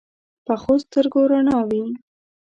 [0.45, 1.83] پخو سترګو رڼا وي